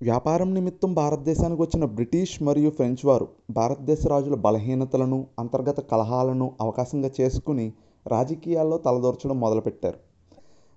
[0.00, 7.66] వ్యాపారం నిమిత్తం భారతదేశానికి వచ్చిన బ్రిటిష్ మరియు ఫ్రెంచ్ వారు భారతదేశ రాజుల బలహీనతలను అంతర్గత కలహాలను అవకాశంగా చేసుకుని
[8.06, 9.98] రాజకీయాల్లో తలదూర్చడం మొదలుపెట్టారు.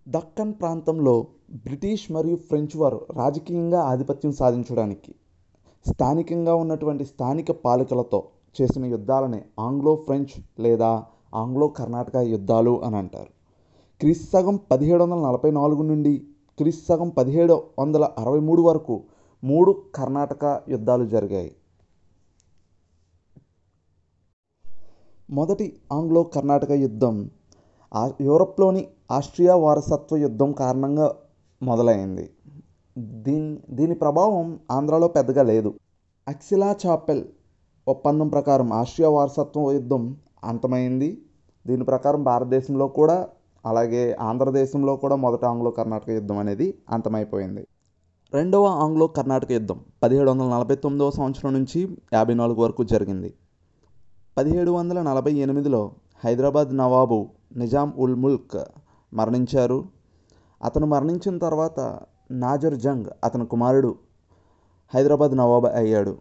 [0.08, 1.14] దక్కన్ ప్రాంతంలో
[1.68, 5.14] బ్రిటిష్ మరియు ఫ్రెంచ్ వారు రాజకీయంగా ఆధిపత్యం సాధించడానికి
[5.86, 8.20] స్థానికంగా ఉన్నటువంటి స్థానిక పాలకులతో
[8.56, 10.92] చేసిన యుద్ధాలనే ఆంగ్లో ఫ్రెంచ్ లేదా
[11.36, 13.32] ఆంగ్లో కర్ణాటక యుద్ధాలు అని అంటారు.
[14.02, 16.14] క్రీస్తు సగం పదిహేడు వందల నలభై నాలుగు నుండి
[16.58, 18.96] క్రీస్తు సగం పదిహేడు వందల అరవై మూడు వరకు
[19.44, 21.52] మూడు కర్ణాటక యుద్ధాలు జరిగాయి.
[25.30, 27.16] మొదటి ఆంగ్లో కర్ణాటక యుద్ధం.
[27.92, 31.16] ఆ యూరప్లోని ఆస్ట్రియా వారసత్వ యుద్ధం కారణంగా
[31.62, 32.30] మొదలైంది.
[33.26, 35.72] దీని దీని ప్రభావం ఆంధ్రాలో పెద్దగా లేదు.
[36.28, 37.24] అక్సిలా చాపెల్
[37.88, 40.04] ఒప్పందం ప్రకారం ఆస్ట్రియా వారసత్వ యుద్ధం
[40.44, 41.10] అంతమైంది.
[41.68, 43.28] దీని ప్రకారం భారతదేశంలో కూడా
[43.66, 47.64] అలాగే ఆంధ్రదేశంలో కూడా మొదట ఆంగ్లో కర్ణాటక యుద్ధం అనేది అంతమైపోయింది.
[48.34, 53.34] రెండవ ఆంగ్లో కర్ణాటక యుద్ధం పదిహేడు వందల నలభై తొమ్మిదవ సంవత్సరం నుంచి యాభై నాలుగు వరకు జరిగింది.
[54.38, 55.92] పదిహేడు వందల నలభై ఎనిమిదిలో
[56.24, 58.64] హైదరాబాద్ నవాబు నిజాం ఉల్ ముల్క్
[59.14, 59.86] మరణించారు.
[60.64, 62.00] అతను మరణించిన తర్వాత
[62.32, 63.96] నాజర్ జంగ్ అతని కుమారుడు
[64.94, 66.18] హైదరాబాద్ నవాబు అయ్యాడు.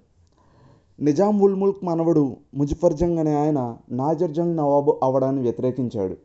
[1.01, 6.17] నిజాం ఉల్ ముల్క్ మనవడు ముజఫర్ జంగ్ అనే ఆయన నాజర్ జంగ్ నవాబు అవ్వడాన్ని వ్యతిరేకించాడు.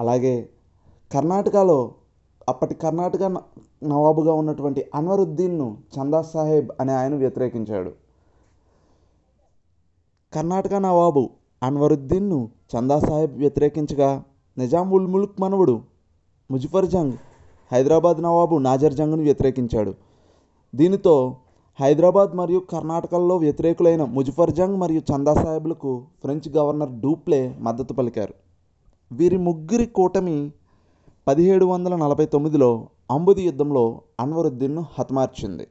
[0.00, 0.48] అలాగే
[1.12, 1.94] కర్ణాటకలో
[2.48, 3.22] అప్పటి కర్ణాటక
[3.90, 7.92] నవాబుగా ఉన్నటువంటి అన్వరుద్దీన్ను చందా సాహెబ్ అనే ఆయన వ్యతిరేకించాడు.
[10.32, 11.30] కర్ణాటక నవాబు
[11.62, 12.38] అన్వరుద్దీన్ను
[12.72, 14.24] చందా సాహెబ్ వ్యతిరేకించగా
[14.58, 15.80] నిజాం ఉల్ ముల్క్ మనవడు
[16.50, 17.12] ముజఫర్ జంగ్
[17.72, 19.92] హైదరాబాద్ నవాబు నాజర్ జంగ్ను వ్యతిరేకించాడు.
[20.74, 21.36] దీనితో
[21.78, 28.34] హైదరాబాద్ మరియు కర్ణాటకల్లో వ్యతిరేకులైన ముజఫర్ జంగ్ మరియు చందా సాహెబ్లకు ఫ్రెంచ్ గవర్నర్ డూప్లే మద్దతు పలికారు.
[29.10, 30.52] వీరి ముగ్గురి కూటమి
[31.26, 32.68] పదిహేడు వందల నలభై తొమ్మిదిలో
[33.10, 35.66] అంబుది యుద్ధంలో అన్వరుద్దీన్ను హతమార్చింది.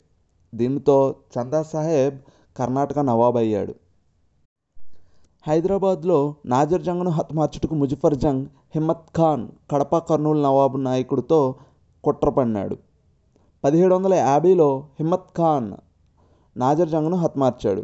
[0.53, 2.19] దీనితో చందా సాహెబ్
[2.57, 3.73] కర్ణాటక నవాబ్ అయ్యాడు
[5.47, 8.45] హైదరాబాద్లో నాజర్ జంగ్ను హతమార్చుటకు ముజఫర్ జంగ్
[8.75, 11.55] హిమ్మత్ ఖాన్ కడప కర్నూలు నవాబు నాయకుడితో
[12.03, 12.77] కుట్ర పన్నాడు
[13.63, 14.69] పదిహేడు వందల యాభైలో
[14.99, 15.73] హిమ్మత్ ఖాన్
[16.57, 17.83] నాజర్ జంగ్ను హతమార్చాడు.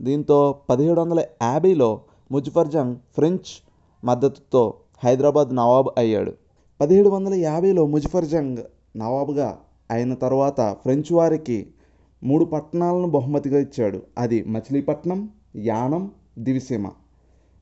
[0.00, 2.00] దీంతో పదిహేడు వందల యాభైలో
[2.32, 3.52] ముజఫర్ జంగ్ ఫ్రెంచ్
[4.04, 4.74] మద్దతుతో
[5.04, 6.45] హైదరాబాద్ నవాబ్ అయ్యాడు.
[6.80, 8.58] పదిహేడు వందల యాభైలో ముజఫర్ జంగ్
[8.96, 9.58] నవాబుగా
[9.90, 11.66] అయిన తర్వాత ఫ్రెంచ్ వారికి
[12.22, 14.02] మూడు పట్టణాలను బహుమతిగా ఇచ్చాడు.
[14.18, 16.86] అది మచిలీపట్నం యానం దివిసీమ.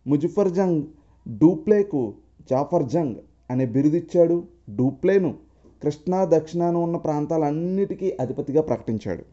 [0.07, 0.83] ముజఫర్ జంగ్
[1.29, 2.15] డూప్లేకు
[2.51, 3.15] జాఫర్ జంగ్
[3.51, 5.35] అనే బిరుదిచ్చాడు డూప్లేను
[5.83, 9.25] కృష్ణా దక్షిణాన ఉన్న ప్రాంతాలన్నిటికీ అధిపతిగా ప్రకటించాడు.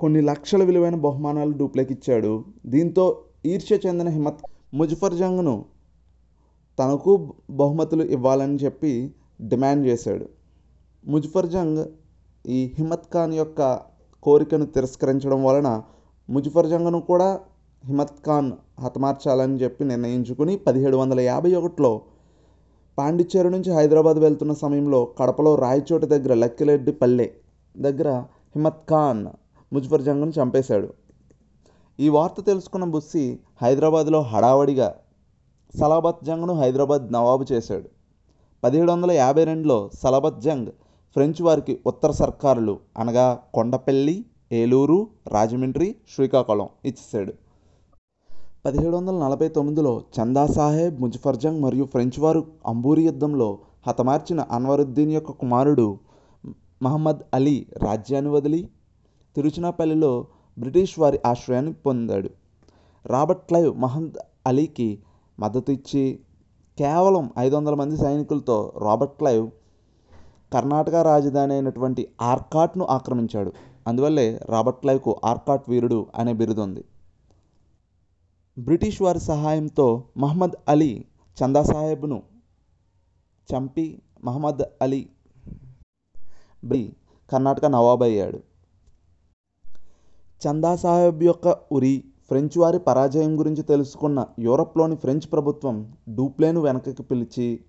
[0.00, 4.44] కొన్ని లక్షల విలువైన బహుమానాలు డూప్లేకి ఇచ్చాడు దీంతో ఈర్ష్య చెందిన హిమత్
[4.74, 5.75] ముజఫర్ జంగ్ను
[6.78, 10.26] తనకు బహుమతులు ఇవ్వాలని చెప్పి డిమాండ్ చేశాడు.
[11.06, 11.84] ముజఫర్ జంగ్
[12.46, 13.80] ఈ హిమత్ ఖాన్ యొక్క
[14.22, 15.82] కోరికను తిరస్కరించడం వలన
[16.30, 17.40] ముజఫర్ జంగ్ను కూడా
[17.84, 22.02] హిమత్ ఖాన్ హతమార్చాలని చెప్పి నిర్ణయించుకుని పదిహేడు వందల యాభై ఒకటిలో
[22.98, 27.28] పాండిచ్చేరి నుంచి హైదరాబాద్ వెళ్తున్న సమయంలో కడపలో రాయచోటి దగ్గర లక్కిరెడ్డి పల్లె
[27.76, 28.08] దగ్గర
[28.56, 29.26] హిమత్ ఖాన్
[29.74, 30.88] ముజఫర్ జంగ్ను చంపేశాడు.
[32.00, 34.94] ఈ వార్త తెలుసుకున్న బుస్సి హైదరాబాద్లో హడావడిగా
[35.78, 37.88] సలాబత్ జంగ్ను హైదరాబాద్ నవాబు చేశాడు.
[38.64, 40.68] పదిహేడు వందల యాభై రెండులో సలాబత్ జంగ్
[41.16, 47.32] ఫ్రెంచ్ వారికి ఉత్తర సర్కారులు అనగా కొండపల్లి ఏలూరు రాజమండ్రి శ్రీకాకుళం ఇచ్చేశాడు.
[48.66, 55.12] పదిహేడు వందల నలభై తొమ్మిదిలో చందా సాహెబ్ ముజఫర్ జంగ్ మరియు ఫ్రెంచ్ వారు అంబూరి యుద్ధంలో హతమార్చిన అన్వరుద్దీన్
[55.12, 55.98] యొక్క కుమారుడు
[56.82, 58.68] మహమ్మద్ అలీ రాజ్యాన్ని వదిలి
[59.36, 60.26] తిరుచినాపల్లిలో
[60.58, 62.30] బ్రిటిష్ వారి ఆశ్రయాన్ని పొందాడు.
[63.06, 64.88] రాబర్ట్ క్లైవ్ మహమ్మద్ అలీకి
[65.40, 66.20] మద్దతు ఇచ్చి
[66.78, 69.50] కేవలం ఐదు వందల మంది సైనికులతో రాబర్ట్ క్లైవ్
[70.52, 73.52] కర్ణాటక రాజధాని అయినటువంటి ఆర్కాట్ను ఆక్రమించాడు.
[73.86, 76.84] అందువల్లే రాబర్ట్ క్లైవ్కు ఆర్కాట్ వీరుడు అనే బిరుదు ఉంది.
[78.58, 81.04] బ్రిటిష్ వారి సహాయంతో మహమ్మద్ అలీ
[81.38, 82.22] చందా సాహెబ్ను
[83.48, 85.08] చంపి మహమ్మద్ అలీ
[86.64, 86.92] బి
[87.30, 88.40] కర్ణాటక నవాబ్ అయ్యాడు.
[90.44, 97.60] చందా సాహెబ్ యొక్క ఉరి ఫ్రెంచ్ వారి పరాజయం గురించి తెలుసుకున్న యూరప్లోని ఫ్రెంచ్ ప్రభుత్వం డూప్లేను వెనకకి పిలిచి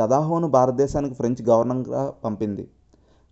[0.00, 2.68] గదాహోను భారతదేశానికి ఫ్రెంచ్ గవర్నర్గా పంపింది.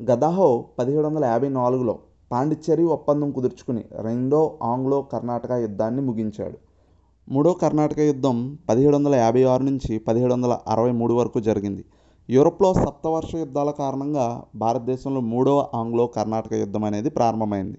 [0.03, 1.99] గదాహో పదిహేడు వందల యాభై నాలుగులో
[2.33, 6.59] పాండిచ్చేరి ఒప్పందం కుదుర్చుకుని రెండో ఆంగ్లో కర్ణాటక యుద్ధాన్ని ముగించాడు.
[7.29, 11.85] మూడో కర్ణాటక యుద్ధం పదిహేడు వందల యాభై ఆరు నుంచి పదిహేడు వందల అరవై మూడు వరకు జరిగింది.
[12.31, 17.79] యూరప్లో సప్తవర్ష యుద్ధాల కారణంగా భారతదేశంలో మూడవ ఆంగ్లో కర్ణాటక యుద్ధం అనేది ప్రారంభమైంది.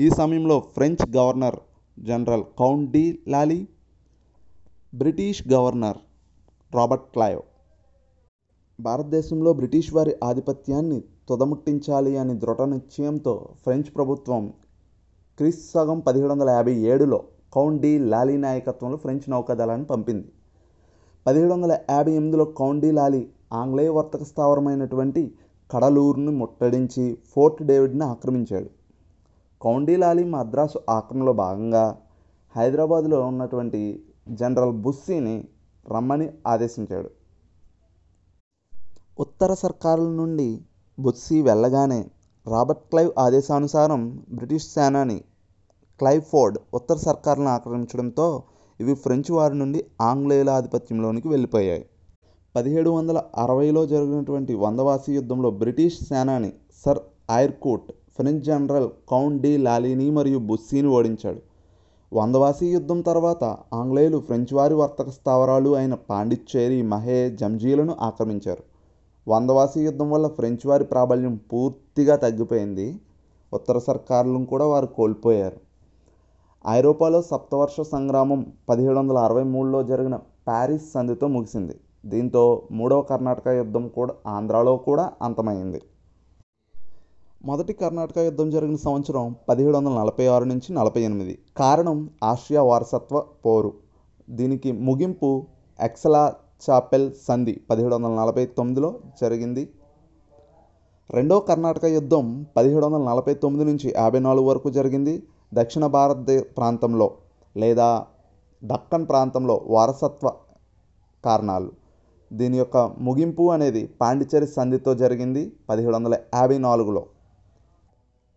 [0.00, 1.56] ఈ సమయంలో French governor
[1.98, 3.68] general count de Lally
[4.94, 5.96] British governor
[6.74, 7.42] Robert Clive.
[8.80, 14.52] భారతదేశంలో బ్రిటిష్ వారి ఆధిపత్యాన్ని తుదముట్టించాలి అని దృఢ నిశ్చయంతో ఫ్రెంచ్ ప్రభుత్వం
[15.38, 20.32] క్రీస్తు సగం పదిహేడు వందల యాభై ఏడులో కౌంట్ డి లాలీ నాయకత్వంలో ఫ్రెంచ్ నౌకాదళాన్ని పంపింది.
[21.26, 25.34] పదిహేడు వందల యాభై ఎనిమిదిలో కౌంట్ డి లాలీ ఆంగ్లేయ వర్తక స్థావరమైనటువంటి
[25.70, 28.83] కడలూరును ముట్టడించి ఫోర్ట్ డేవిడ్ని ఆక్రమించాడు.
[29.62, 31.96] కౌండిలాలి మద్రాసు ఆక్రమణలో భాగంగా
[32.56, 35.44] హైదరాబాదులో ఉన్నటువంటి జనరల్ బుస్సీని
[35.88, 37.10] రమ్మని ఆదేశించాడు.
[39.20, 40.60] ఉత్తర సర్కారుల నుండి
[40.98, 42.10] బుస్సీ వెళ్ళగానే
[42.46, 45.18] రాబర్ట్ క్లైవ్ ఆదేశానుసారం బ్రిటిష్ సేనాని
[45.98, 48.42] క్లైవ్ ఫోర్డ్ ఉత్తర సర్కారులను ఆక్రమించడంతో
[48.80, 51.86] ఇవి ఫ్రెంచ్ వారి నుండి ఆంగ్లేయుల ఆధిపత్యంలోనికి వెళ్ళిపోయాయి.
[52.56, 56.52] పదిహేడు వందల అరవైలో జరిగినటువంటి వందవాసి యుద్ధంలో బ్రిటిష్ సేనాని
[56.84, 56.98] sir
[57.30, 61.40] Eyre Coote French general count de లాలీని మరియు బుస్సీని ఓడించాడు.
[62.12, 63.44] వందవాసి యుద్ధం తర్వాత
[63.74, 68.62] ఆంగ్లేయులు ఫ్రెంచ్ వారి వర్తక స్థావరాలు అయిన పాండిచ్చేరి మహే జంజీలను ఆక్రమించారు.
[69.28, 73.00] వందవాసి యుద్ధం వల్ల ఫ్రెంచ్ వారి ప్రాబల్యం పూర్తిగా తగ్గిపోయింది.
[73.52, 75.58] ఉత్తర సర్కారులను కూడా వారు కోల్పోయారు.
[76.66, 81.74] ఐరోపాలో సప్తవర్ష సంగ్రామం పదిహేడు వందల అరవై మూడులో జరిగిన ప్యారిస్ సంధితో ముగిసింది.
[82.06, 85.80] దీంతో మూడవ కర్ణాటక యుద్ధం కూడా ఆంధ్రాలో కూడా అంతమైంది.
[87.48, 91.38] మొదటి కర్ణాటక యుద్ధం జరిగిన సంవత్సరం పదిహేడు వందల నలభై ఆరు నుంచి నలభై ఎనిమిది.
[91.56, 93.72] కారణం ఆస్ట్రియా వారసత్వ పోరు.
[94.30, 95.46] దీనికి ముగింపు
[95.80, 99.68] ఎక్సలా చాపెల్ సంధి పదిహేడు వందల నలభై తొమ్మిదిలో జరిగింది.
[101.10, 105.22] రెండో కర్ణాటక యుద్ధం పదిహేడు వందల నలభై తొమ్మిది నుంచి యాభై నాలుగు వరకు జరిగింది.
[105.54, 107.10] దక్షిణ భారత ప్రాంతంలో
[107.56, 108.06] లేదా
[108.64, 110.32] దక్కన్ ప్రాంతంలో వారసత్వ
[111.24, 111.72] కారణాలు.
[112.32, 117.04] దీని యొక్క ముగింపు అనేది పాండిచేరి సంధితో జరిగింది పదిహేడు వందల యాభై నాలుగులో.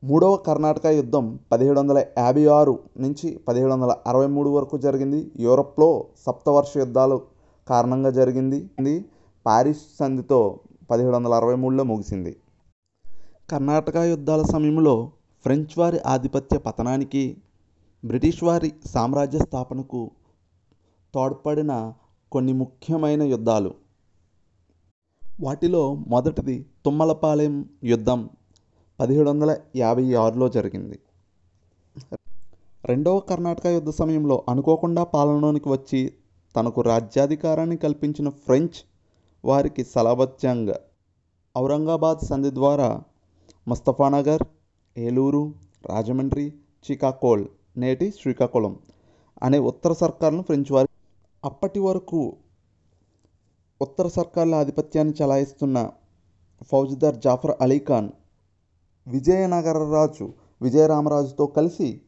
[0.03, 5.31] మూడవ కర్ణాటక యుద్ధం పదిహేడు వందల యాభై ఆరు నుంచి పదిహేడు వందల అరవై మూడు వరకు జరిగింది.
[5.39, 7.21] యూరప్లో సప్తవర్ష యుద్ధాలు
[7.67, 8.69] కారణంగా జరిగింది.
[8.79, 9.05] ఇది
[9.45, 10.59] పారిస్ సంధితో
[10.91, 12.35] పదిహేడు వందల అరవై మూడులో ముగిసింది.
[13.49, 15.11] కర్ణాటక యుద్ధాల సమయంలో
[15.43, 17.37] ఫ్రెంచ్ వారి ఆధిపత్య పతనానికి
[18.05, 20.11] బ్రిటిష్ వారి సామ్రాజ్య స్థాపనకు
[21.13, 21.93] తోడ్పడిన
[22.31, 23.73] కొన్ని ముఖ్యమైన యుద్ధాలు.
[25.41, 28.29] వాటిలో మొదటిది తుమ్మలపాలెం యుద్ధం.
[28.99, 30.97] పదిహేడు వందల యాభై ఆరులో జరిగింది.
[32.85, 36.01] రెండవ కర్ణాటక యుద్ధ సమయంలో అనుకోకుండా పాలనలోనికి వచ్చి
[36.55, 38.79] తనకు రాజ్యాధికారాన్ని కల్పించిన ఫ్రెంచ్
[39.43, 40.73] వారికి సలాబత్ జంగ్
[41.55, 42.89] ఔరంగాబాద్ సంధి ద్వారా
[43.67, 44.43] ముస్తఫానగర్
[44.97, 45.43] ఏలూరు
[45.89, 46.47] రాజమండ్రి
[46.85, 47.45] చికాకోల్
[47.77, 48.75] నేటి శ్రీకాకుళం
[49.41, 50.89] అనే ఉత్తర సర్కార్లను ఫ్రెంచ్ వారి
[51.43, 52.21] అప్పటి వరకు
[53.81, 55.77] ఉత్తర సర్కార్ల ఆధిపత్యాన్ని చలాయిస్తున్న
[56.71, 58.09] ఫౌజ్దార్ జాఫర్ అలీ ఖాన్
[59.07, 60.25] విజయనగర రాజు
[60.61, 62.01] విజయరామరాజుతో కలిసి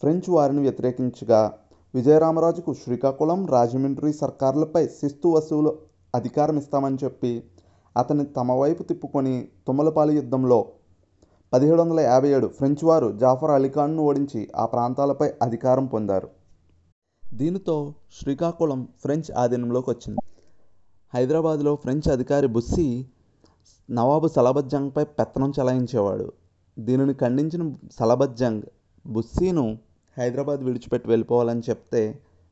[0.00, 1.52] ఫ్రెంచ్ వారిని వ్యతిరేకించగా
[1.94, 5.78] విజయరామరాజుకు శ్రీకాకుళం రాజమండ్రి సర్కార్లపై శిస్తు వసూలు
[6.14, 7.44] అధికారం ఇస్తామని చెప్పి
[7.96, 10.66] అతన్ని తమ వైపు తిప్పుకొని తుమ్మలపాలి యుద్ధంలో
[11.52, 16.28] పదిహేడు వందల యాభై ఏడు ఫ్రెంచ్ వారు జాఫర్ అలీఖాన్ను ఓడించి ఆ ప్రాంతాలపై అధికారం పొందారు.
[17.36, 20.20] దీనితో శ్రీకాకుళం ఫ్రెంచ్ ఆధీనంలోకి వచ్చింది.
[21.14, 23.06] హైదరాబాద్లో ఫ్రెంచ్ అధికారి బుస్సీ
[23.90, 26.39] నవాబు సలాబత్ జంగ్పై పెత్తనం చెలాయించేవాడు.
[26.86, 27.62] దీనిని ఖండించిన
[27.98, 28.62] సలాబత్ జంగ్
[29.06, 29.78] బుస్సీను
[30.16, 32.02] హైదరాబాద్ విడిచిపెట్టి వెళ్ళిపోవాలని చెప్తే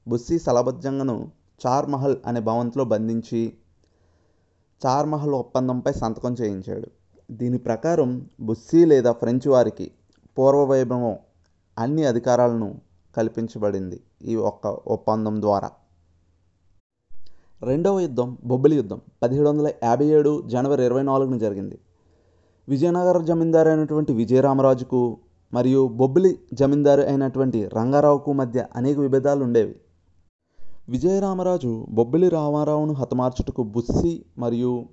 [0.09, 1.17] బుస్సీ సలాబత్ జంగ్ను
[1.61, 3.41] చార్మహల్ అనే భవంతిలో బంధించి
[4.83, 6.89] చార్మహల్ ఒప్పందంపై సంతకం చేయించాడు.
[7.31, 8.11] దీని ప్రకారం
[8.41, 9.87] బుస్సీ లేదా ఫ్రెంచ్ వారికి
[10.39, 11.17] పూర్వ వైభవం
[11.79, 12.69] అన్ని అధికారాలను
[13.17, 15.71] కల్పించబడింది ఈ ఒక్క ఒప్పందం ద్వారా.
[17.63, 21.77] రెండవ యుద్ధం బొబ్బిలి యుద్ధం పదిహేడు వందల యాభై ఏడు జనవరి ఇరవై నాలుగున జరిగింది.
[22.69, 25.17] విజయనగర జమీందారు అయినటువంటి విజయరామరాజుకు
[25.55, 29.77] మరియు బొబ్బిలి జమీందారు అయినటువంటి రంగారావుకు మధ్య అనేక విభేదాలు ఉండేవి.
[30.89, 34.87] విజయరామరాజు బొబ్బిలి రామారావును హతమార్చుటకు బుస్సి మరియు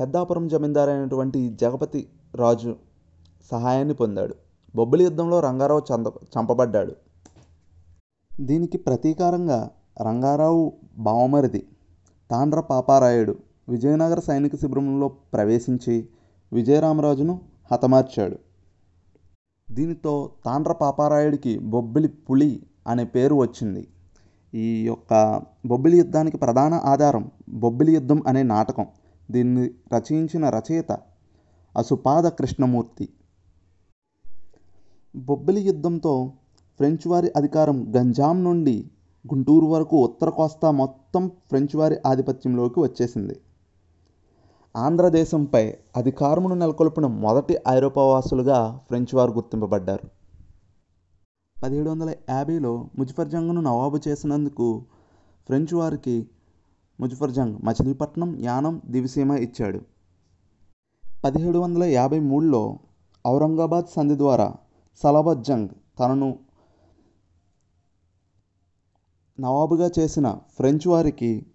[0.00, 2.76] పెద్దాపురం జమీందారు అయినటువంటి జగపతి రాజు
[3.50, 4.34] సహాయాన్ని పొందాడు.
[4.76, 6.92] బొబ్బిలి యుద్ధంలో రంగారావు చంద చంపబడ్డాడు.
[8.40, 11.66] దీనికి ప్రతీకారంగా రంగారావు బావమరిది
[12.30, 13.36] తాండ్ర పాపారాయుడు
[13.68, 16.08] విజయనగర సైనిక శిబిరంలో ప్రవేశించి
[16.52, 17.40] విజయరామరాజును
[17.72, 18.36] హతమార్చాడు.
[19.72, 23.88] దీనితో తాండ్ర పాపారాయుడికి బొబ్బిలి పులి అనే పేరు వచ్చింది.
[24.54, 28.86] ఈ యొక్క బొబ్బిలి యుద్ధానికి ప్రధాన ఆధారం బొబ్బిలి యుద్ధం అనే నాటకం.
[29.30, 30.92] దీన్ని రచయించిన రచయిత
[31.76, 33.08] అసుపాద కృష్ణమూర్తి
[35.16, 36.32] బొబ్బిలి యుద్ధంతో
[36.76, 38.90] ఫ్రెంచ్ వారి అధికారం గంజాం నుండి
[39.24, 43.36] గుంటూరు వరకు ఉత్తర కోస్తా మొత్తం ఫ్రెంచ్ వారి ఆధిపత్యంలోకి వచ్చేసింది.
[44.78, 50.06] ఆంధ్రదేశంపై అధికారమును నెలకొల్పిన మొదటి ఐరోపా వాసులుగా ఫ్రెంచ్ వారు గుర్తింపబడ్డారు.
[51.62, 54.84] పదిహేడు వందల యాభైలో ముజఫర్ జంగ్ను నవాబు చేసినందుకు
[55.46, 56.30] ఫ్రెంచ్ వారికి
[57.00, 59.80] ముజఫర్ జంగ్ మచిలీపట్నం యానం దివిసీమ ఇచ్చాడు.
[61.24, 62.78] పదిహేడు వందల యాభై మూడులో
[63.26, 64.54] ఔరంగాబాద్ సంధి ద్వారా
[65.02, 65.68] సలాబత్ జంగ్
[66.00, 66.38] తనను
[69.40, 71.46] నవాబుగా చేసిన ఫ్రెంచ్ వారికి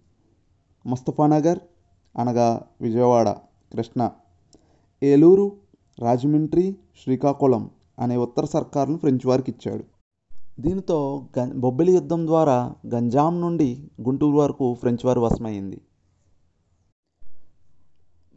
[0.85, 1.59] ముస్తఫానగర్
[2.17, 3.29] అనగా విజయవాడ
[3.73, 4.09] కృష్ణ.
[5.03, 5.51] ఏలూరు
[5.99, 9.83] రాజమండ్రి శ్రీకాకుళం అనే ఉత్తర సర్కారును ఫ్రెంచ్ వారికి ఇచ్చాడు
[10.59, 15.81] దీనితో గం బొబ్బిలి యుద్ధం ద్వారా గంజాం నుండి గుంటూరు వరకు ఫ్రెంచ్ వారి వశమైంది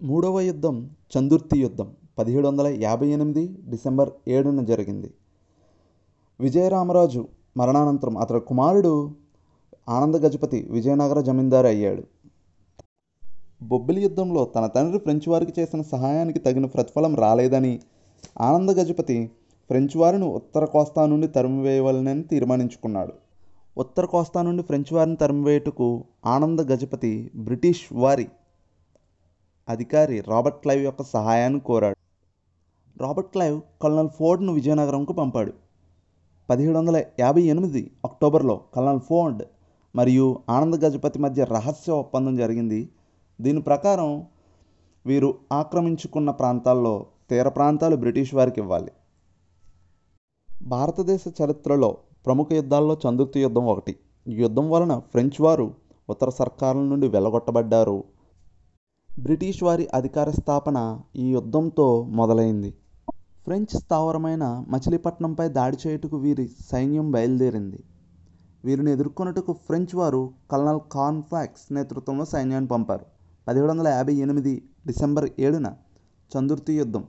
[0.02, 5.14] మూడవ యుద్ధం చందుర్తి యుద్ధం పదిహేడు వందల యాభై ఎనిమిది డిసెంబర్ ఏడున జరిగింది.
[6.40, 9.10] విజయరామరాజు మరణానంతరం అతడి కుమారుడు
[9.88, 12.15] ఆనంద గజపతి విజయనగర జమీందారు అయ్యాడు.
[13.62, 17.80] బొబ్బిలి యుద్ధంలో తన తండ్రి ఫ్రెంచ్ వారికి చేసిన సహాయానికి తగిన ప్రతిఫలం రాలేదని
[18.40, 19.30] ఆనంద గజపతి
[19.68, 23.12] ఫ్రెంచ్ వారిని ఉత్తర కోస్తా నుండి తరిమివేయవలనని తీర్మానించుకున్నాడు.
[23.78, 28.28] ఉత్తర కోస్తా నుండి ఫ్రెంచ్ వారిని తరిమివేయుటకు ఆనంద గజపతి బ్రిటిష్ వారి
[29.68, 31.96] అధికారి రాబర్ట్ క్లైవ్ యొక్క సహాయాన్ని కోరాడు.
[32.96, 35.52] రాబర్ట్ క్లైవ్ కల్నల్ ఫోర్డ్ను విజయనగరంకు పంపాడు.
[36.50, 39.42] పదిహేడు వందల యాభై ఎనిమిది అక్టోబర్లో కల్నల్ ఫోర్డ్
[39.96, 42.88] మరియు ఆనంద గజపతి మధ్య రహస్య ఒప్పందం జరిగింది.
[43.40, 44.26] దీని ప్రకారం
[45.06, 48.92] వీరు ఆక్రమించుకున్న ప్రాంతాల్లో తీర ప్రాంతాలు బ్రిటిష్ వారికి ఇవ్వాలి.
[50.62, 53.96] భారతదేశ చరిత్రలో ప్రముఖ యుద్ధాల్లో చందుర్తి యుద్ధం ఒకటి.
[54.28, 55.74] ఈ యుద్ధం వలన ఫ్రెంచ్ వారు
[56.10, 58.04] ఉత్తర సర్కారుల నుండి వెలగొట్టబడ్డారు.
[59.22, 62.74] బ్రిటిష్ వారి అధికార స్థాపన ఈ యుద్ధంతో మొదలైంది.
[63.44, 67.84] ఫ్రెంచ్ స్థావరమైన మచిలీపట్నంపై దాడి చేయుటకు వీరి సైన్యం బయలుదేరింది.
[68.64, 73.15] వీరిని ఎదుర్కొనుటకు ఫ్రెంచ్ వారు కల్నల్ కాన్ఫాక్స్ నేతృత్వంలో సైన్యాన్ని పంపారు.
[73.48, 75.74] పదిహేడు వందల యాభై ఎనిమిది డిసెంబర్ ఏడున
[76.30, 77.04] చందుర్తి యుద్ధం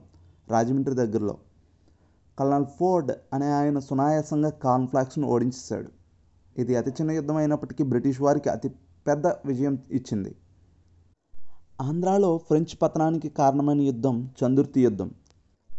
[0.48, 1.36] రాజమండ్రి దగ్గరలో.
[2.38, 5.88] కల్నల్ ఫోర్డ్ అనే ఆయన సునాయాసంగా కాన్ఫ్లాక్స్ను ఓడించేశాడు.
[6.60, 8.68] ఇది అతి చిన్న యుద్ధం అయినప్పటికీ బ్రిటిష్ వారికి అతి
[9.06, 10.34] పెద్ద విజయం ఇచ్చింది.
[11.80, 15.10] ఆంధ్రాలో ఫ్రెంచ్ పతనానికి కారణమైన యుద్ధం చందుర్తి యుద్ధం.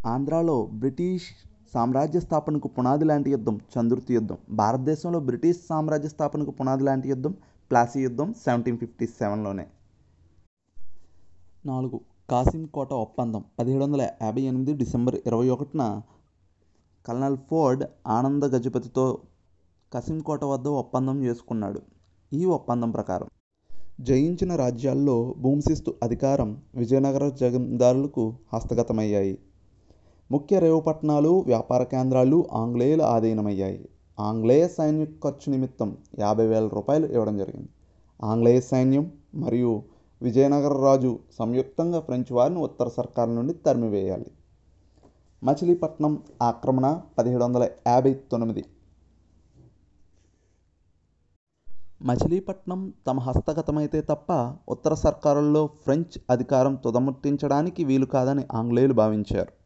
[0.05, 1.27] ఆంధ్రాలో బ్రిటిష్
[1.73, 4.37] సామ్రాజ్య స్థాపనకు పునాది లాంటి యుద్ధం చందుర్తి యుద్ధం.
[4.49, 7.31] భారతదేశంలో బ్రిటిష్ సామ్రాజ్య స్థాపనకు పునాది లాంటి యుద్ధం
[7.69, 9.67] ప్లాసీ యుద్ధం సెవెంటీన్ ఫిఫ్టీ సెవెన్లోనే.
[11.65, 11.99] నాలుగు.
[12.29, 13.43] కాసిం కోట ఒప్పందం.
[13.59, 16.01] పదిహేడు వందల యాభై ఎనిమిది డిసెంబర్ ఇరవై ఒకటిన
[17.05, 19.17] కల్నల్ ఫోర్డ్ ఆనంద గజపతితో
[19.93, 21.81] కసింకోట వద్ద ఒప్పందం చేసుకున్నాడు.
[22.33, 23.27] ఈ ఒప్పందం ప్రకారం
[24.01, 29.37] జయించిన రాజ్యాల్లో భూమిశిస్తు అధికారం విజయనగర జమీందారులకు హస్తగతమయ్యాయి.
[30.31, 33.89] ముఖ్య రేవు పట్టణాలు వ్యాపార కేంద్రాలు ఆంగ్లేయుల ఆధీనమయ్యాయి.
[34.19, 37.69] ఆంగ్లేయ సైన్య ఖర్చు నిమిత్తం యాభై వేల రూపాయలు ఇవ్వడం జరిగింది.
[38.23, 39.83] ఆంగ్లేయ సైన్యం మరియు
[40.21, 44.31] విజయనగర రాజు సంయుక్తంగా ఫ్రెంచ్ వారిని ఉత్తర సర్కారు నుండి తరిమివేయాలి.
[45.43, 48.65] మచిలీపట్నం ఆక్రమణ పదిహేడు వందల యాభై తొమ్మిది.
[52.01, 59.59] మచిలీపట్నం తమ హస్తగతమైతే తప్ప ఉత్తర సర్కారుల్లో ఫ్రెంచ్ అధికారం తుదముట్టించడానికి వీలు కాదని ఆంగ్లేయులు భావించారు.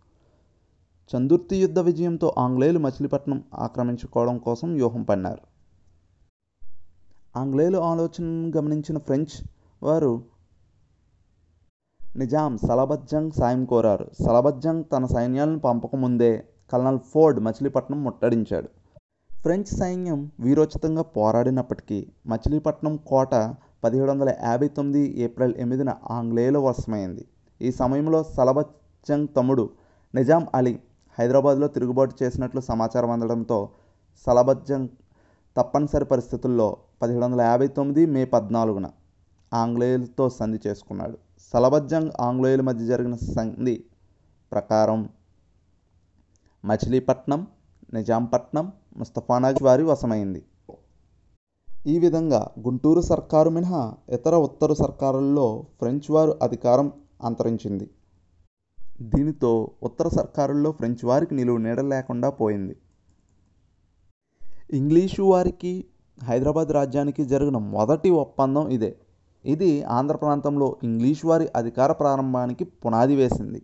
[1.15, 5.41] చందుర్తి యుద్ధ విజయంతో ఆంగ్లేయులు మచిలీపట్నం ఆక్రమించుకోవడం కోసం వ్యూహం పన్నారు
[7.39, 9.49] ఆంగ్లేయుల ఆలోచనను గమనించిన ఫ్రెంచ్
[9.83, 10.32] వారు
[12.21, 14.05] నిజాం సలబత్జంగ్ సాయం కోరారు.
[14.23, 16.31] సలబత్జంగ్ తన సైన్యాలను పంపకముందే
[16.71, 18.69] కల్నల్ ఫోర్డ్ మచిలీపట్నం ముట్టడించాడు.
[19.31, 21.97] ఫ్రెంచ్ సైన్యం వీరోచితంగా పోరాడినప్పటికీ
[22.31, 23.33] మచిలీపట్నం కోట
[23.83, 27.23] పదిహేడు వందల యాభై తొమ్మిది ఏప్రిల్ ఎనిమిదిన ఆంగ్లేయుల వశమైంది.
[27.61, 28.75] ఈ సమయంలో సలబత్
[29.09, 29.65] జంగ్ తమ్ముడు
[30.13, 30.75] నిజాం అలీ
[31.17, 33.59] హైదరాబాద్లో తిరుగుబాటు చేసినట్లు సమాచారం అందడంతో
[34.27, 34.89] సలబత్ జంగ్
[35.55, 36.69] తప్పనిసరి పరిస్థితుల్లో
[37.01, 38.87] పదిహేడు వందల యాభై తొమ్మిది మే పద్నాలుగున
[39.51, 41.17] ఆంగ్లేయులతో సంధి చేసుకున్నాడు.
[41.51, 43.83] సలబత్ జంగ్ ఆంగ్లేయుల మధ్య జరిగిన సంధి
[44.51, 45.09] ప్రకారం
[46.65, 47.47] మచిలీపట్నం
[47.93, 50.43] నిజాంపట్నం ముస్తఫానగర్ వారి వశమైంది.
[51.87, 56.91] ఈ విధంగా గుంటూరు సర్కారు మినహా ఇతర ఉత్తర సర్కారుల్లో ఫ్రెంచ్ వారు అధికారం
[57.23, 57.89] అంతరించింది.
[59.01, 62.75] దీనితో ఉత్తర సర్కారుల్లో ఫ్రెంచ్ వారికి నిలువు నీడ లేకుండా పోయింది.
[64.73, 65.85] ఇంగ్లీషు వారికి
[66.23, 68.97] హైదరాబాద్ రాజ్యానికి జరిగిన మొదటి ఒప్పందం ఇదే.
[69.45, 73.61] ఇది ఆంధ్ర ప్రాంతంలో ఇంగ్లీష్ వారి అధికార ప్రారంభానికి పునాది వేసింది.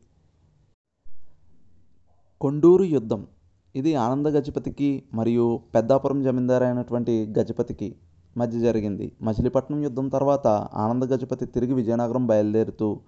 [2.42, 3.28] కొండూరు యుద్ధం.
[3.76, 7.96] ఇది ఆనంద గజపతికి మరియు పెద్దాపురం జమీందారు అయినటువంటి గజపతికి
[8.38, 9.12] మధ్య జరిగింది.
[9.22, 10.48] మచిలీపట్నం యుద్ధం తర్వాత
[10.84, 13.02] ఆనంద గజపతి తిరిగి విజయనగరం బయలుదేరుతూ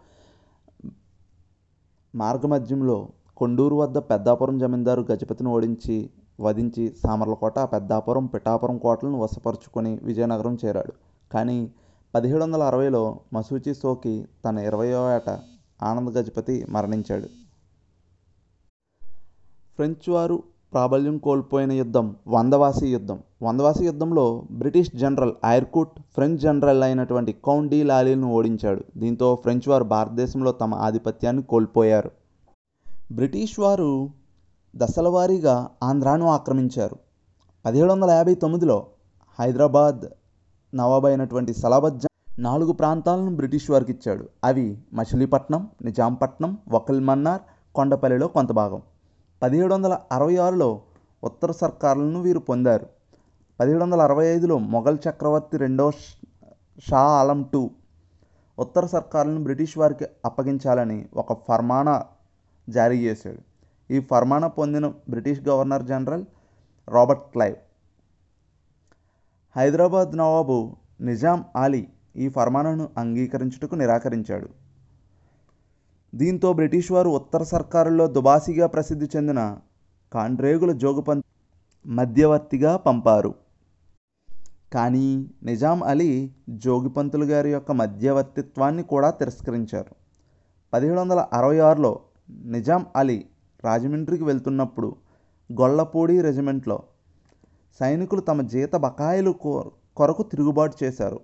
[2.15, 6.09] మార్గమధ్యంలో కొండూరు వద్ద పెద్దాపురం జమీందారు గజపతిని ఓడించి
[6.39, 10.93] వధించి సామర్లకోట పెద్దాపురం పిఠాపురం కోటలను వశపరుచుకొని విజయనగరం చేరాడు.
[11.33, 11.71] కానీ
[12.15, 15.39] పదిహేడు వందల అరవైలో మసూచి సోకి తన ఇరవయో ఏట
[15.83, 17.25] ఆనంద గజపతి మరణించాడు.
[19.75, 23.19] ఫ్రెంచ్ వారు ప్రాబల్యం కోల్పోయిన యుద్ధం వందవాసి యుద్ధం.
[23.43, 28.83] వందవాసి యుద్ధంలో British general Eyre Coote French general అయినటువంటి కౌంట్ డి లాలీలను ఓడించాడు.
[28.97, 32.11] దీంతో ఫ్రెంచ్ వారు భారతదేశంలో తమ ఆధిపత్యాన్ని కోల్పోయారు.
[33.11, 34.09] బ్రిటిష్ వారు
[34.75, 36.95] దశలవారీగా ఆంధ్రాను ఆక్రమించారు.
[37.65, 38.85] పదిహేడు వందల యాభై తొమ్మిదిలో
[39.39, 40.05] హైదరాబాద్
[40.75, 42.07] నవాబ్ అయినటువంటి సలాబత్
[42.39, 47.41] నాలుగు ప్రాంతాలను బ్రిటిష్ వారికి ఇచ్చాడు అవి మచిలీపట్నం నిజాంపట్నం వకల్ మన్నార్
[47.75, 48.81] కొండపల్లిలో కొంత భాగం.
[49.43, 50.81] పదిహేడు వందల అరవై ఆరులో
[51.23, 52.85] ఉత్తర సర్కారులను వీరు పొందారు.
[53.59, 55.91] పదిహేడు వందల అరవై ఐదులో మొఘల్ చక్రవర్తి రెండో
[56.89, 57.71] షా ఆలం టూ
[58.59, 62.03] ఉత్తర సర్కారులను బ్రిటిష్ వారికి అప్పగించాలని ఒక ఫర్మానా
[62.69, 63.39] జారీ చేశాడు.
[63.93, 66.25] ఈ ఫర్మానా పొందిన British governor general
[66.89, 67.55] Robert Clive
[69.55, 74.49] Hyderabad nawab Nizam Ali ఈ ఫర్మానాను అంగీకరించుటకు నిరాకరించాడు.
[76.15, 79.57] దీంతో బ్రిటిష్ వారు ఉత్తర సర్కారుల్లో దుబాసిగా ప్రసిద్ధి చెందిన
[80.13, 81.25] కాండ్రేగుల జోగుపంత్
[81.85, 83.35] మధ్యవర్తిగా పంపారు.
[84.73, 89.95] కానీ నిజాం అలీ జోగిపంతులు గారి యొక్క మధ్యవర్తిత్వాన్ని కూడా తిరస్కరించారు.
[90.73, 93.25] పదిహేడు వందల అరవై ఆరులో నిజాం అలీ
[93.65, 94.95] రాజమండ్రికి వెళ్తున్నప్పుడు
[95.49, 96.83] గొల్లపూడి రెజిమెంట్లో
[97.79, 99.31] సైనికులు తమ జీత బకాయిలు
[99.97, 101.19] కొరకు తిరుగుబాటు చేశారు.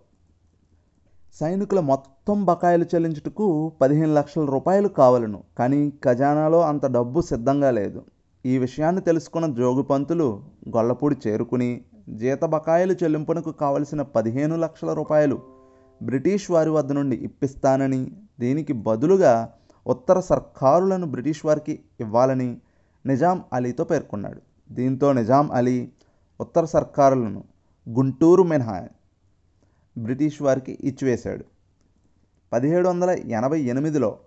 [1.39, 5.43] సైనికుల మొత్తం బకాయిలు చెల్లించుటకు పదిహేను లక్షల రూపాయలు కావలను.
[5.57, 8.03] కానీ ఖజానాలో అంత డబ్బు సిద్ధంగా లేదు.
[8.45, 10.43] ఈ విషయాన్ని తెలుసుకున్న జోగుపంతులు
[10.75, 15.39] గొల్లపూడి చేరుకుని జీత బకాయిలు చెల్లింపునకు కావలసిన పదిహేను లక్షల రూపాయలు
[16.03, 19.53] బ్రిటిష్ వారి వద్ద నుండి ఇప్పిస్తానని దీనికి బదులుగా
[19.87, 22.57] ఉత్తర సర్కారులను బ్రిటిష్ వారికి ఇవ్వాలని
[23.05, 24.41] నిజాం అలీతో పేర్కొన్నాడు.
[24.71, 25.91] దీంతో నిజాం అలీ
[26.41, 27.43] ఉత్తర సర్కారులను
[27.89, 28.87] గుంటూరు మినహా
[29.97, 31.45] బ్రిటిష్ వారికి ఇచ్చివేశాడు.
[32.53, 34.17] పదిహేడు వందల ఎనభై ఎనిమిదిలో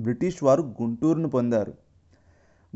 [0.00, 1.74] బ్రిటిష్ వారు గుంటూరును పొందారు.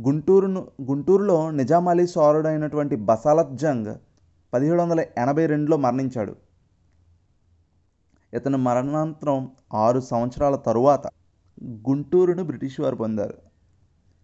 [0.00, 3.94] గుంటూరును గుంటూరులో నిజాం అలీ సోరుడైనటువంటి బసాలత్ జంగ్
[4.54, 6.37] పదిహేడు వందల ఎనభై రెండులో మరణించాడు.
[8.35, 11.06] ఇతను మరణానంతరం ఆరు సంవత్సరాల తరువాత
[11.64, 13.35] గుంటూరును బ్రిటిష్ వారు పొందారు.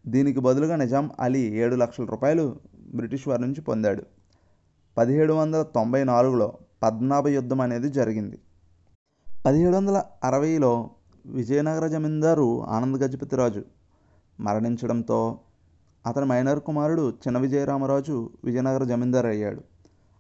[0.07, 2.61] దీనికి బదులుగా నిజాం అలీ ఏడు లక్షల రూపాయలు
[2.95, 4.03] బ్రిటిష్ వారి నుంచి పొందాడు.
[4.99, 8.39] పదిహేడు వందల తొంభై నాలుగులో పద్మనాభ యుద్ధం అనేది జరిగింది.
[9.47, 10.91] పదిహేడు వందల అరవైలో
[11.27, 13.65] విజయనగర జమీందారు ఆనంద గజపతిరాజు
[14.41, 15.39] మరణించడంతో
[16.07, 19.63] అతని మైనర్ కుమారుడు చిన్న విజయరామరాజు విజయనగర జమీందారు అయ్యాడు.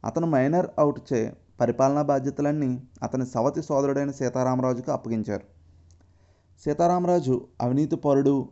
[0.04, 5.44] అతను మైనర్ అవుట్ చే పరిపాలనా బాధ్యతలన్నీ అతని సవతి సోదరుడైన సీతారామరాజుకు అప్పగించారు.
[6.64, 8.48] సీతారామరాజు అవినీతి పరుడు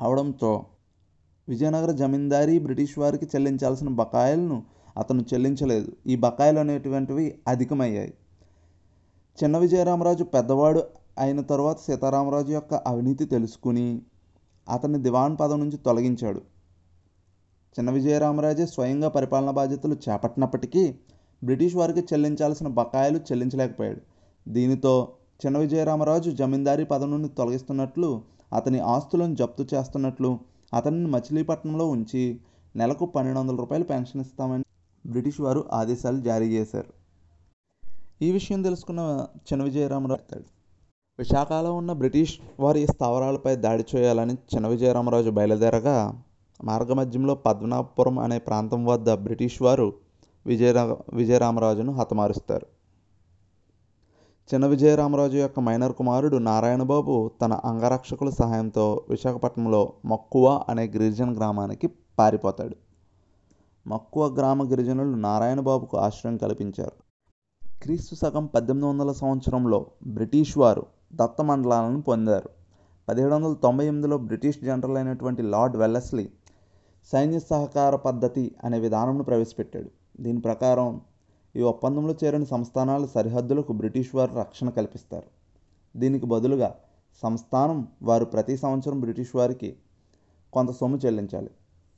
[0.00, 0.66] అవడంతో
[1.48, 5.88] విజయనగర జమీందారీ బ్రిటిష్ వారికి చెల్లించాల్సిన బకాయిలను అతను చెల్లించలేదు.
[6.06, 8.12] ఈ బకాయిలు అనేటువంటివి అధికమయ్యాయి.
[9.38, 10.82] చిన్న విజయరామరాజు పెద్దవాడు
[11.24, 13.86] అయిన తర్వాత సీతారామరాజు యొక్క అవినీతి తెలుసుకుని
[14.66, 16.40] అతన్ని దివాన్ పదం నుంచి తొలగించాడు.
[17.76, 20.84] చిన్న విజయరామరాజే స్వయంగా పరిపాలనా బాధ్యతలు చేపట్టినప్పటికీ
[21.42, 24.00] బ్రిటిష్ వారికి చెల్లించాల్సిన బకాయిలు చెల్లించలేకపోయాడు.
[24.46, 24.94] దీనితో
[25.42, 28.10] చిన్న విజయరామరాజు జమీందారీ పదం నుండి తొలగిస్తున్నట్లు
[28.58, 30.30] అతని ఆస్తులను జప్తు చేస్తున్నట్లు
[30.78, 32.22] అతనిని మచిలీపట్నంలో ఉంచి
[32.74, 34.65] నెలకు పన్నెండు వందల రూపాయలు పెన్షన్ ఇస్తామని
[35.06, 36.92] బ్రిటిష్ వారు ఆదేశాలు జారీ చేశారు.
[38.22, 40.42] ఈ విషయం తెలుసుకున్న చిన్న విజయరామరాజు
[41.18, 46.22] విశాఖలో ఉన్న బ్రిటిష్ వారి స్థావరాలపై దాడి చేయాలని చిన్న విజయరామరాజు బయలుదేరగా
[46.64, 49.92] మార్గమధ్యంలో పద్మనాభపురం అనే ప్రాంతం వద్ద బ్రిటిష్ వారు
[50.46, 52.66] విజయరా విజయరామరాజును హతమారుస్తారు.
[54.54, 61.86] చిన్న విజయరామరాజు యొక్క మైనర్ కుమారుడు నారాయణబాబు తన అంగరక్షకుల సహాయంతో విశాఖపట్నంలో మక్కువ అనే గిరిజన గ్రామానికి
[62.18, 62.85] పారిపోతాడు.
[63.86, 66.92] మక్కువ గ్రామ గిరిజనులు నారాయణబాబుకు ఆశ్రయం కల్పించారు.
[67.82, 72.48] క్రీస్తు సగం పద్దెనిమిది వందల సంవత్సరంలో బ్రిటిష్ వారు దత్త మండలాలను పొందారు.
[73.08, 76.28] పదిహేడు వందల తొంభై ఎనిమిదిలో బ్రిటిష్ జనరల్ అయినటువంటి లార్డ్ వెల్లస్లీ
[77.12, 79.90] సైన్య సహకార పద్ధతి అనే విధానంను ప్రవేశపెట్టాడు.
[80.20, 81.00] దీని ప్రకారం
[81.56, 85.26] ఈ ఒప్పందంలో చేరిన సంస్థానాల సరిహద్దులకు బ్రిటిష్ వారు రక్షణ కల్పిస్తారు.
[85.98, 86.74] దీనికి బదులుగా
[87.22, 89.76] సంస్థానం వారు ప్రతి సంవత్సరం బ్రిటిష్ వారికి
[90.52, 91.50] కొంత సొమ్ము చెల్లించాలి.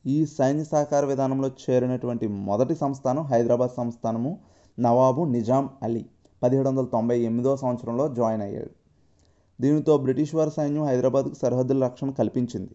[0.07, 4.39] ఈ సైన్య సహకార విధానంలో చేరినటువంటి మొదటి సంస్థానం హైదరాబాద్ సంస్థానము
[4.81, 6.07] నవాబు నిజాం అలీ.
[6.43, 8.71] పదిహేడు వందల తొంభై ఎనిమిదో సంవత్సరంలో జాయిన్ అయ్యాడు.
[9.61, 12.75] దీనితో బ్రిటిష్ వారి సైన్యం హైదరాబాద్కు సరిహద్దుల రక్షణ కల్పించింది.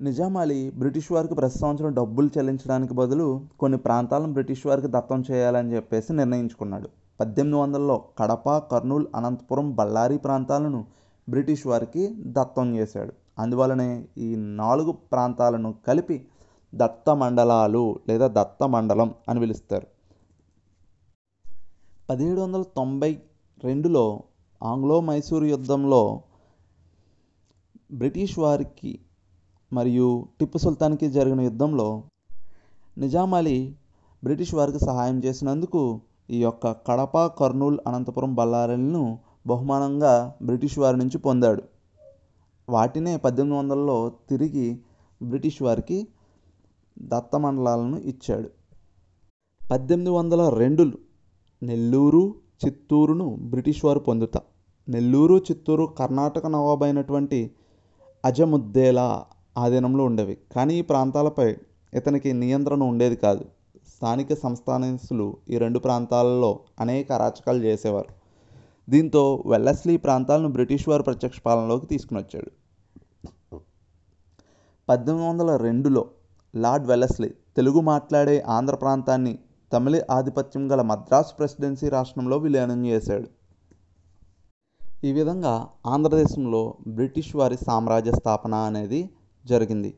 [0.00, 5.74] నిజాం అలీ బ్రిటిష్ వారికి ప్రతి సంవత్సరం డబ్బులు చెల్లించడానికి బదులు కొన్ని ప్రాంతాలను బ్రిటిష్ వారికి దత్తం చేయాలని
[5.74, 6.88] చెప్పేసి నిర్ణయించుకున్నాడు.
[7.20, 10.86] పద్దెనిమిది వందలలో కడప కర్నూలు అనంతపురం బళ్ళారి ప్రాంతాలను
[11.28, 13.12] బ్రిటిష్ వారికి దత్తం చేశాడు.
[13.40, 16.16] అందువలనే ఈ నాలుగు ప్రాంతాలను కలిపి
[16.72, 19.86] దత్త మండలాలు లేదా దత్త మండలం అని పిలుస్తారు.
[22.10, 23.10] పదిహేడు వందల తొంభై
[23.64, 24.04] రెండులో
[24.60, 26.02] ఆంగ్లో మైసూర్ యుద్ధంలో
[27.92, 28.92] బ్రిటిష్ వారికి
[29.72, 30.08] మరియు
[30.40, 31.88] టిప్పు సుల్తాన్కి జరిగిన యుద్ధంలో
[32.98, 33.58] నిజాం అలీ
[34.24, 35.82] బ్రిటిష్ వారికి సహాయం చేసినందుకు
[36.30, 39.04] ఈ యొక్క కడప కర్నూలు అనంతపురం బళ్ళారీలను
[39.46, 41.62] బహుమానంగా బ్రిటిష్ వారి నుంచి పొందాడు.
[42.70, 44.68] వాటినే పద్దెనిమిది వందలలో తిరిగి
[45.22, 45.98] బ్రిటిష్ వారికి
[46.98, 48.48] దత్తమండలాలను ఇచ్చాడు.
[49.70, 50.98] పద్దెనిమిది వందల రెండులో
[51.62, 54.40] నెల్లూరు చిత్తూరును బ్రిటిష్ వారు పొందుతా
[54.88, 57.40] నెల్లూరు చిత్తూరు కర్ణాటక నవాబు అయినటువంటి
[58.24, 59.24] అజముద్దేలా
[59.58, 60.36] ఆధీనంలో ఉండేవి.
[60.52, 61.56] కానీ ఈ ప్రాంతాలపై
[61.94, 63.44] ఇతనికి నియంత్రణ ఉండేది కాదు.
[63.94, 68.12] స్థానిక సంస్థానస్తులు ఈ రెండు ప్రాంతాలలో అనేక అరాచకాలు చేసేవారు.
[68.90, 72.59] దీంతో వెల్లస్లీ ప్రాంతాలను బ్రిటిష్ వారు ప్రత్యక్ష పాలనలోకి తీసుకుని వచ్చాడు.
[74.90, 76.06] పద్దెనిమిది వందల రెండులో
[76.54, 79.38] లార్డ్ వెలెస్లీ తెలుగు మాట్లాడే ఆంధ్ర ప్రాంతాన్ని
[79.72, 83.28] తమిళ ఆధిపత్యం గల మద్రాసు ప్రెసిడెన్సీ రాష్ట్రంలో విలీనం చేశాడు.
[85.04, 89.10] ఈ విధంగా ఆంధ్రదేశంలో బ్రిటిష్ వారి సామ్రాజ్య స్థాపన అనేది
[89.46, 89.94] జరిగింది.